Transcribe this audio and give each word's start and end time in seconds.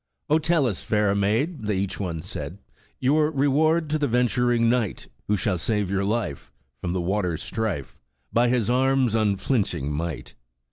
* 0.17 0.27
0, 0.31 0.39
tell 0.39 0.65
us, 0.65 0.81
fair 0.83 1.13
maid,' 1.13 1.61
They 1.65 1.75
each 1.77 1.99
one 1.99 2.23
said, 2.23 2.57
'Your 2.99 3.29
reward 3.29 3.87
to 3.91 3.99
the 3.99 4.07
venturing 4.07 4.67
knight, 4.67 5.09
Who 5.27 5.37
shall 5.37 5.59
save 5.59 5.91
your 5.91 6.03
life, 6.03 6.51
From 6.81 6.93
the 6.93 6.99
water's 7.01 7.43
strife, 7.43 7.99
By 8.33 8.49
his 8.49 8.67
arms' 8.67 9.13
unflinching 9.13 9.91
might.' 9.91 10.33